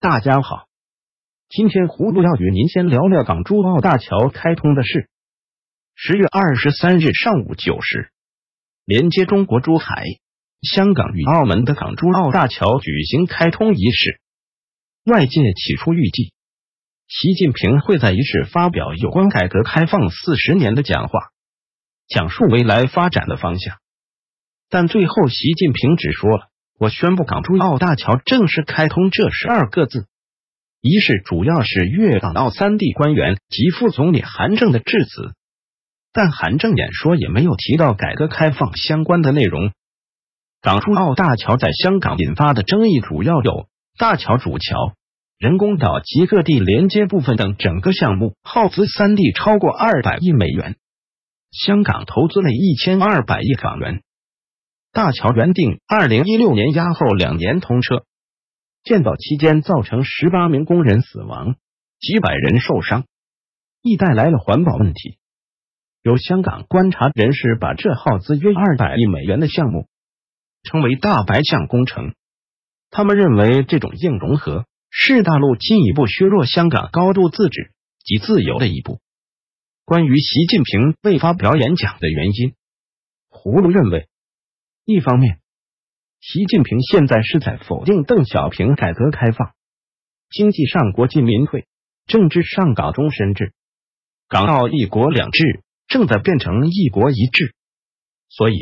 [0.00, 0.68] 大家好，
[1.48, 5.10] 今天葫芦要与您先聊聊港珠澳大桥开通的事。
[5.96, 8.12] 十月二十三日上午九时，
[8.84, 10.04] 连接中国珠海、
[10.62, 14.20] 香港与澳门的港珠澳大桥举行开通仪式。
[15.02, 16.32] 外界起初预计，
[17.08, 21.18] 习近平会在仪式发表有关改革开放四十年的讲话，
[22.06, 23.78] 讲述未来发展的方向。
[24.68, 26.50] 但最后，习近平只说了。
[26.78, 30.06] 我宣布港珠澳大桥正式开通这十二个字。
[30.80, 35.32] 仪式主要是粤港澳三地官员及副总理韩正的致辞，
[36.12, 39.72] 但韩正演说也没有提到改革开放相关的内容。
[40.60, 43.66] 港珠澳大桥在香港引发的争议主要有
[43.98, 44.92] 大桥主桥、
[45.36, 50.76] 人工岛及各地连接部分等，整个项目耗资三地超过二百亿美元，
[51.50, 54.00] 香港投资了一千二百亿港元。
[54.90, 58.04] 大桥原定二零一六年压后两年通车，
[58.82, 61.56] 建造期间造成十八名工人死亡，
[62.00, 63.04] 几百人受伤，
[63.82, 65.18] 亦带来了环保问题。
[66.02, 69.88] 有香港观察人士把这耗资约二百亿美元的项目
[70.62, 72.14] 称为“大白象工程”，
[72.90, 77.72] 他们认为这种硬融合是大陆进一步削弱香港高度自治
[78.04, 79.00] 及自由的一步。
[79.84, 82.54] 关于习近平未发表演讲的原因，
[83.30, 84.08] 葫芦认为。
[84.90, 85.38] 一方面，
[86.18, 89.52] 习近平现在是在否定邓小平改革开放，
[90.30, 91.66] 经济上国进民退，
[92.06, 93.52] 政治上搞终身制，
[94.28, 97.54] 港澳一国两制正在变成一国一制，
[98.30, 98.56] 所以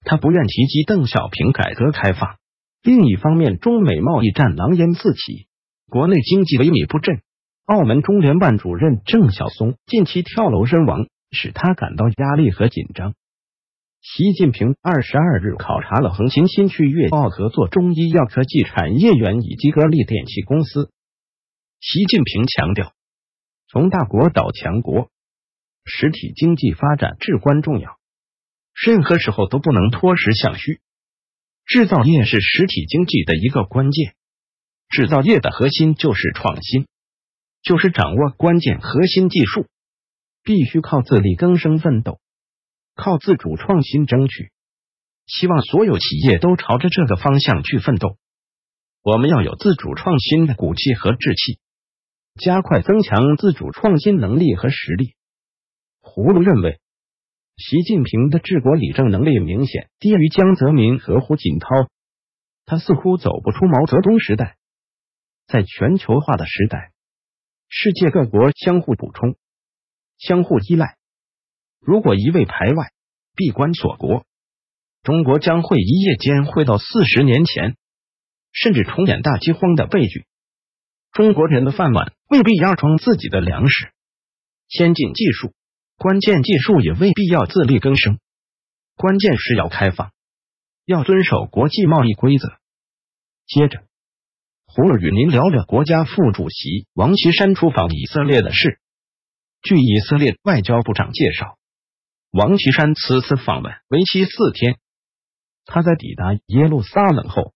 [0.00, 2.34] 他不愿提及邓小平改革开放。
[2.82, 5.46] 另一方面，中美贸易战狼烟四起，
[5.88, 7.22] 国内经济萎靡不振，
[7.64, 13.14] 澳门中联办主任郑晓松近期跳楼身亡，使他感到压力和紧张。
[14.00, 20.92] 习近平二十二日考察了横琴新区粤澳合作中医药科技产业园以及格力电器公司。
[21.80, 22.94] 习近平强调，
[23.68, 25.10] 从大国到强国，
[25.84, 27.98] 实体经济发展至关重要，
[28.72, 30.80] 任何时候都不能脱实向虚。
[31.66, 34.14] 制造业是实体经济的一个关键，
[34.88, 36.86] 制造业的核心就是创新，
[37.62, 39.66] 就是掌握关键核心技术，
[40.44, 42.20] 必须靠自力更生奋斗。
[42.98, 44.50] 靠自主创新争取，
[45.24, 48.18] 希望所有企业都朝着这个方向去奋斗。
[49.02, 51.60] 我们要有自主创新的骨气和志气，
[52.34, 55.14] 加快增强自主创新能力和实力。
[56.02, 56.80] 葫芦认为，
[57.56, 61.68] 习近平的治国理政能力明显低于江泽民和胡锦涛，
[62.66, 64.56] 他似乎走不出毛泽东时代。
[65.46, 66.90] 在全球化的时代，
[67.68, 69.36] 世界各国相互补充、
[70.18, 70.97] 相互依赖。
[71.88, 72.92] 如果一味排外、
[73.34, 74.26] 闭关锁国，
[75.02, 77.78] 中国将会一夜间回到四十年前，
[78.52, 80.26] 甚至重演大饥荒的悲剧。
[81.12, 83.90] 中国人的饭碗未必要装自己的粮食，
[84.68, 85.54] 先进技术、
[85.96, 88.18] 关键技术也未必要自力更生。
[88.94, 90.12] 关键是要开放，
[90.84, 92.50] 要遵守国际贸易规则。
[93.46, 93.82] 接着，
[94.66, 98.78] 胡儿与您聊聊国家副主席王岐山出访以色列的事。
[99.62, 101.56] 据以色列外交部长介绍。
[102.30, 104.78] 王岐山此次访问为期四天，
[105.64, 107.54] 他在抵达耶路撒冷后，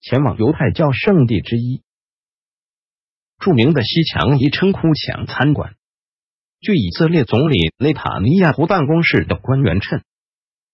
[0.00, 1.82] 前往犹太教圣地之一——
[3.40, 5.74] 著名的西墙遗称哭墙参观。
[6.60, 10.02] 据以色列总理内塔尼亚胡办公室的官员称，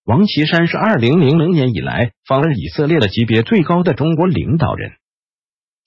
[0.04, 4.92] 王岐山是二零零零年以来访问以色列的级别最高的中国领导人。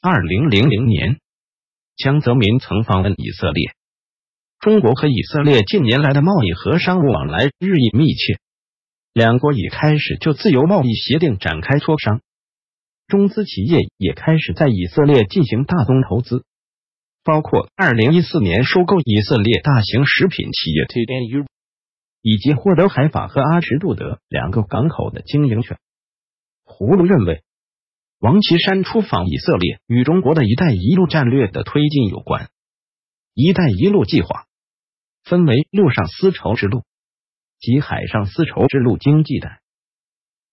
[0.02, 1.20] 二零零零年，
[1.96, 3.76] 江泽民曾访问以色列。
[4.59, 8.40] 中国和以色列近年来的贸易和商务往来日益密切，
[9.13, 12.22] 两国已开始就自由贸易协定展开磋商，
[13.07, 16.44] 中资企业也开始在以色列进行大宗投资，
[17.23, 20.85] 包括二零一四年收购以色列大型食品企业。
[20.85, 21.46] TNU，
[22.23, 24.20] 以及获得海法和阿什杜德。
[24.28, 25.78] 两个港口的经营权。
[26.66, 27.43] 葫芦认为，
[28.20, 32.49] 王岐山出访以色列与中国的一带一路战略的推进有关，
[33.35, 34.47] 一带一路计划。
[35.29, 36.84] 分为陆上丝绸之路
[37.59, 39.62] 及海上丝绸之路经济带，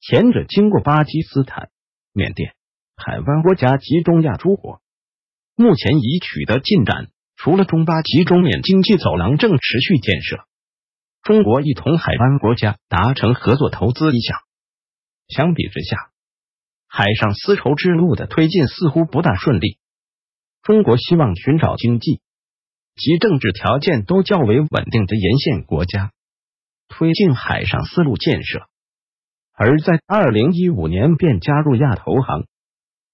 [0.00, 1.70] 前者经过巴基斯坦、
[2.12, 2.54] 缅甸、
[2.96, 4.80] 海湾国家及中亚诸国，
[5.54, 7.08] 目前已取得进展。
[7.36, 10.46] 除了中巴及中缅经济走廊正持续建设，
[11.22, 14.38] 中国亦同海湾国家达成合作投资意向。
[15.28, 16.10] 相比之下，
[16.86, 19.78] 海上丝绸之路的推进似乎不大顺利。
[20.62, 22.22] 中国希望寻找经济。
[22.96, 26.12] 其政治条件都较为稳定的沿线国家
[26.88, 28.68] 推进海上丝路建设，
[29.52, 32.46] 而在二零一五年便加入亚投行，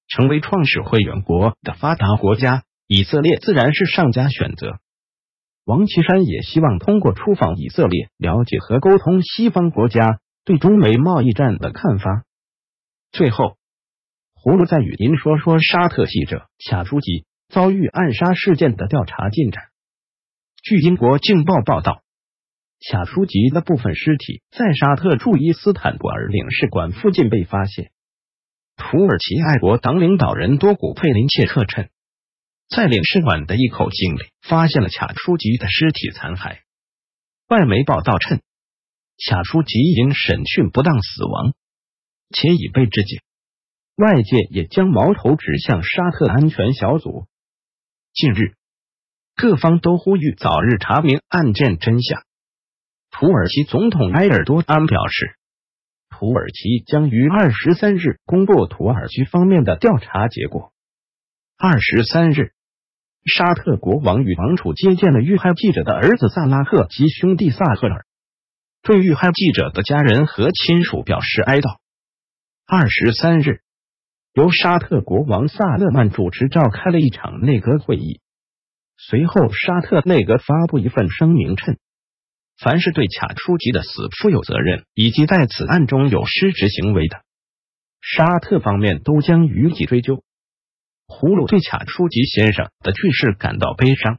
[0.06, 4.78] 成为创始会员国的发达国家，以色列自然是上佳选择。
[5.64, 12.24] 王岐山也希望通过出访以色列，了解和沟通西方国家对中美贸易战的看法。
[13.12, 13.56] 最后，
[14.34, 19.69] 葫芦再与您说说沙特记者卡舒吉遭遇暗杀事件的调查进展。
[20.62, 22.02] 据英国《镜报》报道，
[22.90, 27.92] 卡舒吉的部分尸体在沙特驻伊斯坦布尔领事馆附近被发现。
[28.76, 31.88] 土耳其爱国党领导人多古佩林切克称，
[32.68, 36.58] 在领事馆的一口井里发现了卡舒吉的尸体残骸。
[37.48, 38.42] 外媒报道称，
[39.30, 41.54] 卡舒吉因审讯不当死亡，
[42.34, 43.22] 且已被肢解。
[43.96, 47.26] 外界也将矛头指向沙特安全小组。
[48.12, 48.59] 近日。
[49.40, 52.24] 各方都呼吁早日查明案件真相。
[53.10, 55.34] 土耳其总统埃尔多安表示，
[56.10, 60.74] 土耳其将于二十三日公布土耳其方面的调查结果。
[61.56, 62.52] 二十三日，
[63.24, 68.04] 沙特国王与王储接见了遇害记者的儿子萨拉赫及兄弟萨赫尔，
[68.82, 71.78] 对遇害记者的家人和亲属表示哀悼。
[72.66, 73.62] 二十三日，
[74.34, 78.20] 由沙特国王萨勒曼主持召开了一场内阁会议。
[79.02, 81.78] 随后，沙特内阁发布一份声明称，
[82.58, 87.22] 凡是对卡舒吉的死负有责任，以及在此案中有失职行为的，
[88.02, 90.22] 沙特方面都将予以追究。
[91.06, 94.18] 葫芦对卡舒吉先生的去世感到悲伤，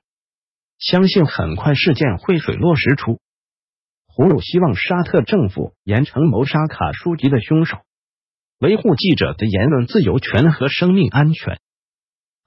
[0.80, 3.22] 相信很快事件会水落石出。
[4.08, 7.78] 葫芦希望沙特政府严惩谋杀卡舒吉的凶手，
[8.60, 11.60] 维护记者的言论自由权和生命安全。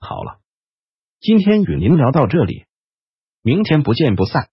[0.01, 0.44] 好了。
[1.25, 2.67] 今天与您聊到这里，
[3.41, 4.51] 明天不见不散。